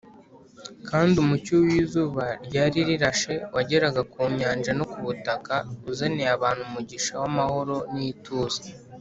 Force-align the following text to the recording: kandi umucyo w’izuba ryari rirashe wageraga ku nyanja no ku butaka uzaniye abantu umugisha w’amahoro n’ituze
kandi 0.89 1.13
umucyo 1.23 1.55
w’izuba 1.65 2.23
ryari 2.45 2.79
rirashe 2.89 3.33
wageraga 3.53 4.01
ku 4.11 4.19
nyanja 4.39 4.71
no 4.79 4.85
ku 4.91 4.99
butaka 5.05 5.55
uzaniye 5.91 6.29
abantu 6.37 6.61
umugisha 6.67 7.11
w’amahoro 7.21 7.75
n’ituze 7.93 8.63